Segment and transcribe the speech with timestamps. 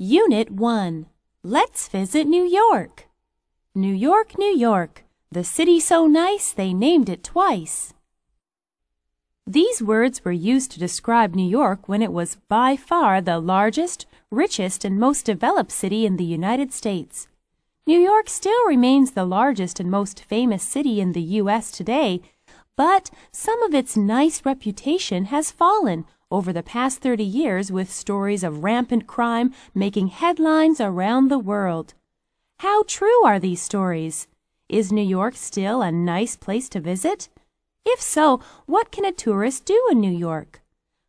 [0.00, 1.06] Unit 1.
[1.42, 3.08] Let's visit New York.
[3.74, 7.94] New York, New York, the city so nice they named it twice.
[9.44, 14.06] These words were used to describe New York when it was by far the largest,
[14.30, 17.26] richest, and most developed city in the United States.
[17.84, 21.72] New York still remains the largest and most famous city in the U.S.
[21.72, 22.20] today,
[22.76, 28.44] but some of its nice reputation has fallen over the past 30 years with stories
[28.44, 31.94] of rampant crime making headlines around the world.
[32.58, 34.26] How true are these stories?
[34.68, 37.28] Is New York still a nice place to visit?
[37.86, 40.60] If so, what can a tourist do in New York?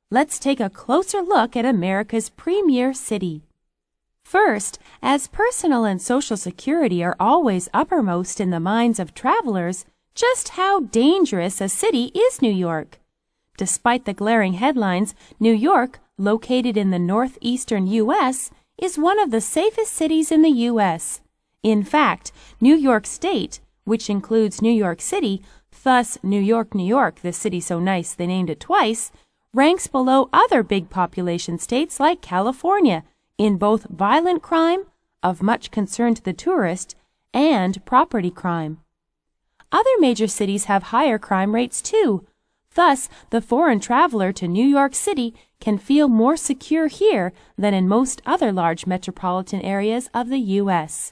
[0.09, 3.43] Let's take a closer look at America's premier city.
[4.23, 10.49] First, as personal and social security are always uppermost in the minds of travelers, just
[10.49, 12.99] how dangerous a city is New York?
[13.59, 19.41] Despite the glaring headlines, New York, located in the northeastern U.S., is one of the
[19.41, 21.19] safest cities in the U.S.
[21.61, 25.41] In fact, New York State, which includes New York City,
[25.83, 29.11] thus New York, New York, the city so nice they named it twice,
[29.53, 33.03] ranks below other big population states like California
[33.37, 34.85] in both violent crime,
[35.21, 36.95] of much concern to the tourist,
[37.33, 38.79] and property crime.
[39.69, 42.25] Other major cities have higher crime rates too,
[42.79, 47.89] Thus, the foreign traveler to New York City can feel more secure here than in
[47.89, 51.11] most other large metropolitan areas of the U.S.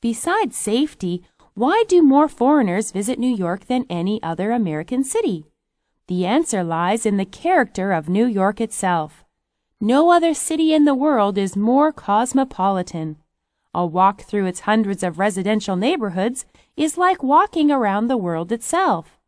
[0.00, 1.22] Besides safety,
[1.52, 5.44] why do more foreigners visit New York than any other American city?
[6.06, 9.22] The answer lies in the character of New York itself.
[9.82, 13.18] No other city in the world is more cosmopolitan.
[13.74, 19.19] A walk through its hundreds of residential neighborhoods is like walking around the world itself.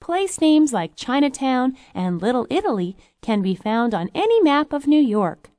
[0.00, 5.00] Place names like Chinatown and Little Italy can be found on any map of New
[5.00, 5.50] York.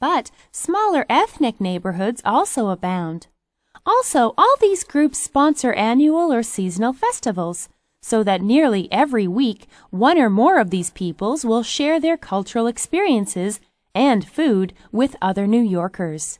[0.00, 3.28] But smaller ethnic neighborhoods also abound.
[3.86, 7.68] Also, all these groups sponsor annual or seasonal festivals,
[8.00, 12.66] so that nearly every week one or more of these peoples will share their cultural
[12.66, 13.60] experiences
[13.94, 16.38] and food with other New Yorkers.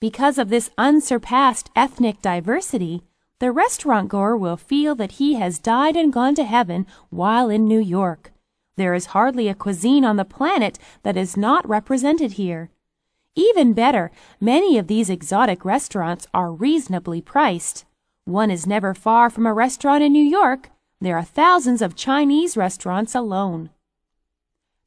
[0.00, 3.02] Because of this unsurpassed ethnic diversity,
[3.40, 7.66] the restaurant goer will feel that he has died and gone to heaven while in
[7.66, 8.32] New York.
[8.76, 12.70] There is hardly a cuisine on the planet that is not represented here.
[13.34, 17.84] Even better, many of these exotic restaurants are reasonably priced.
[18.24, 20.70] One is never far from a restaurant in New York.
[21.00, 23.70] There are thousands of Chinese restaurants alone.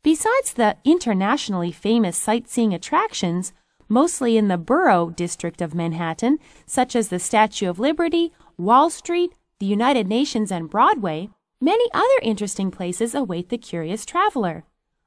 [0.03, 3.51] Besides the internationally famous sightseeing attractions,
[3.89, 9.33] mostly in the borough district of Manhattan, such as the Statue of Liberty, Wall Street,
[9.59, 14.63] the United Nations, and Broadway, many other interesting places await the curious traveler.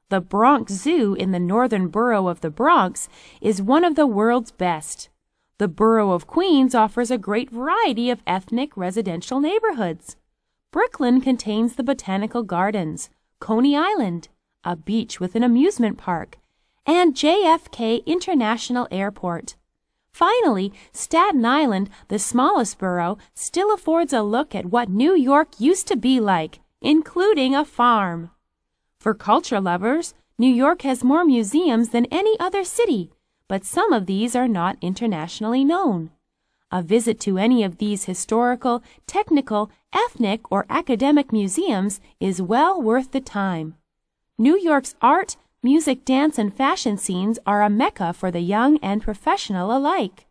[0.09, 3.07] The Bronx Zoo in the northern borough of the Bronx
[3.39, 5.09] is one of the world's best.
[5.57, 10.17] The borough of Queens offers a great variety of ethnic residential neighborhoods.
[10.71, 13.09] Brooklyn contains the Botanical Gardens,
[13.39, 14.27] Coney Island,
[14.63, 16.37] a beach with an amusement park,
[16.85, 19.55] and JFK International Airport.
[20.11, 25.87] Finally, Staten Island, the smallest borough, still affords a look at what New York used
[25.87, 28.31] to be like, including a farm.
[28.99, 33.11] For culture lovers, New York has more museums than any other city,
[33.47, 36.11] but some of these are not internationally known.
[36.71, 43.11] A visit to any of these historical, technical, ethnic, or academic museums is well worth
[43.11, 43.75] the time.
[44.37, 49.01] New York's art, music, dance, and fashion scenes are a mecca for the young and
[49.01, 50.25] professional alike.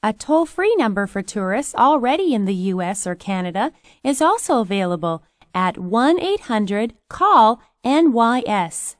[0.00, 3.04] A toll free number for tourists already in the U.S.
[3.06, 3.72] or Canada
[4.04, 5.22] is also available
[5.54, 8.96] at 1 800 CALL NYS.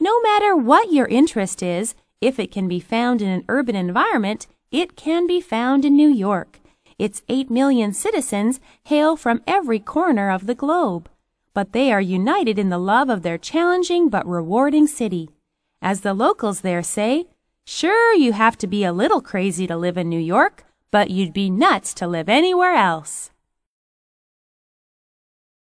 [0.00, 4.46] No matter what your interest is, if it can be found in an urban environment,
[4.70, 6.60] it can be found in New York.
[7.00, 11.08] Its 8 million citizens hail from every corner of the globe,
[11.52, 15.30] but they are united in the love of their challenging but rewarding city.
[15.82, 17.26] As the locals there say,
[17.64, 21.32] sure you have to be a little crazy to live in New York, but you'd
[21.32, 23.30] be nuts to live anywhere else.